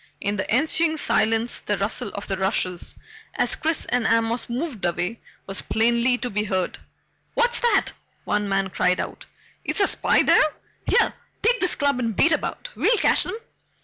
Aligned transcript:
In 0.19 0.35
the 0.35 0.49
ensuing 0.49 0.97
silence 0.97 1.59
the 1.59 1.77
rustle 1.77 2.09
of 2.15 2.25
the 2.27 2.35
rushes 2.35 2.95
as 3.35 3.55
Chris 3.55 3.85
and 3.85 4.07
Amos 4.07 4.49
moved 4.49 4.83
away 4.83 5.19
was 5.45 5.61
plainly 5.61 6.17
to 6.17 6.29
be 6.31 6.43
heard. 6.45 6.79
"What's 7.35 7.59
that?" 7.59 7.91
one 8.23 8.49
man 8.49 8.71
cried 8.71 8.99
out. 8.99 9.27
"Is 9.63 9.79
a 9.79 9.85
spy 9.85 10.23
there? 10.23 10.53
Here 10.87 11.13
take 11.43 11.59
this 11.59 11.75
club 11.75 11.99
and 11.99 12.15
beat 12.15 12.31
about 12.31 12.71
we'll 12.75 12.97
catch 12.97 13.27
'em!" 13.27 13.37